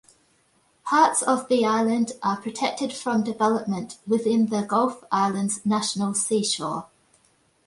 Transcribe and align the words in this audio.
Parts 0.83 1.21
of 1.21 1.47
the 1.47 1.63
island 1.63 2.13
are 2.23 2.41
protected 2.41 2.91
from 2.91 3.23
development 3.23 3.99
within 4.07 4.47
the 4.47 4.63
Gulf 4.63 5.03
Islands 5.11 5.63
National 5.63 6.15
Seashore. 6.15 6.87